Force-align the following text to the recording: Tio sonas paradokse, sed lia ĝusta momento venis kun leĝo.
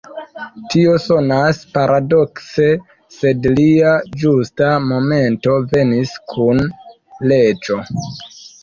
Tio 0.73 0.95
sonas 1.03 1.59
paradokse, 1.75 2.67
sed 3.19 3.47
lia 3.61 3.93
ĝusta 4.25 4.73
momento 4.89 5.63
venis 5.77 6.19
kun 6.35 6.67
leĝo. 7.35 7.81